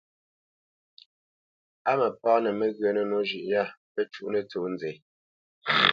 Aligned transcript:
Á 1.89 1.91
mǝpǎnǝ 1.99 2.49
mǝghyǝnǝ 2.59 3.01
nǒ 3.09 3.17
zhʉ́ 3.27 3.43
ya 3.51 3.63
pǝ 3.93 4.01
cuʼnǝ 4.13 4.39
tsó 4.49 4.59
nzɛ́. 4.73 4.93